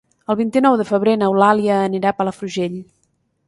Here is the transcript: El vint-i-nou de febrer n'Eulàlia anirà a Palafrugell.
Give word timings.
El 0.33 0.37
vint-i-nou 0.37 0.77
de 0.81 0.87
febrer 0.93 1.13
n'Eulàlia 1.21 1.77
anirà 1.91 2.13
a 2.17 2.21
Palafrugell. 2.23 2.85